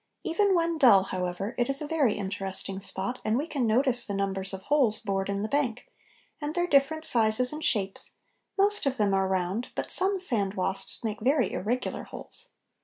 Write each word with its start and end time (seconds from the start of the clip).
Even 0.23 0.55
when 0.55 0.79
dull, 0.79 1.03
however, 1.03 1.53
it 1.59 1.69
is 1.69 1.79
a 1.79 1.85
very 1.85 2.15
interesting 2.15 2.79
spot, 2.79 3.19
and 3.23 3.37
we 3.37 3.45
can 3.45 3.67
notice 3.67 4.03
the 4.07 4.15
numbers 4.15 4.51
of 4.51 4.63
holes 4.63 4.99
bored 4.99 5.29
in 5.29 5.43
the 5.43 5.47
bank, 5.47 5.91
and 6.41 6.55
their 6.55 6.65
different 6.65 7.05
sizes 7.05 7.53
and 7.53 7.63
shapes; 7.63 8.13
most 8.57 8.87
of 8.87 8.97
them 8.97 9.13
are 9.13 9.27
round, 9.27 9.67
but 9.75 9.91
some 9.91 10.17
sandwasps 10.17 11.03
make 11.03 11.19
very 11.21 11.51
irregular 11.51 12.01
holes. 12.05 12.47